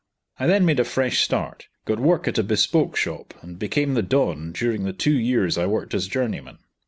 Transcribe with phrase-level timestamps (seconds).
[0.39, 4.01] I then made a flesh start, got work at a bespoke shop, and became the
[4.01, 6.57] don during the two years I worked as journeyman.